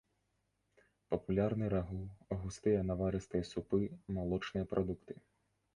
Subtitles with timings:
[1.15, 1.99] Папулярны рагу,
[2.41, 3.79] густыя наварыстыя супы,
[4.19, 5.13] малочныя прадукты.